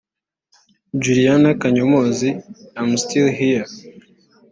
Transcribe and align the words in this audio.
Juliana 1.03 1.49
Kanyomozi– 1.61 2.29
I’m 2.81 2.91
Still 3.03 3.29
Here 3.37 3.67